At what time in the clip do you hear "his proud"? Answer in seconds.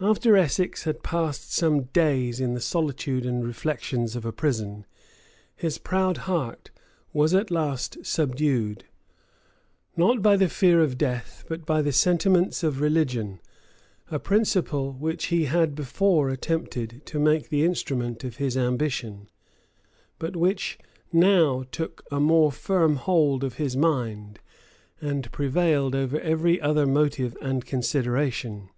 5.54-6.16